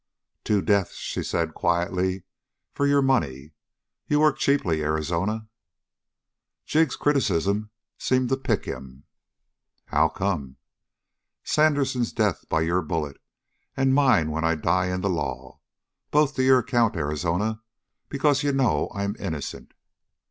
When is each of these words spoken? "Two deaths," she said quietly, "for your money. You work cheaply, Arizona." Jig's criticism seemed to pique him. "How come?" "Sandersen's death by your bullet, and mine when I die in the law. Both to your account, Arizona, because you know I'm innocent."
"Two 0.43 0.63
deaths," 0.63 0.95
she 0.95 1.21
said 1.21 1.53
quietly, 1.53 2.23
"for 2.73 2.87
your 2.87 3.03
money. 3.03 3.51
You 4.07 4.21
work 4.21 4.39
cheaply, 4.39 4.81
Arizona." 4.81 5.47
Jig's 6.65 6.95
criticism 6.95 7.69
seemed 7.99 8.29
to 8.29 8.37
pique 8.37 8.65
him. 8.65 9.03
"How 9.85 10.09
come?" 10.09 10.57
"Sandersen's 11.43 12.13
death 12.13 12.45
by 12.49 12.61
your 12.61 12.81
bullet, 12.81 13.21
and 13.77 13.93
mine 13.93 14.31
when 14.31 14.43
I 14.43 14.55
die 14.55 14.87
in 14.87 15.01
the 15.01 15.07
law. 15.11 15.59
Both 16.09 16.33
to 16.37 16.43
your 16.43 16.57
account, 16.57 16.95
Arizona, 16.95 17.61
because 18.09 18.41
you 18.41 18.53
know 18.53 18.89
I'm 18.95 19.15
innocent." 19.19 19.75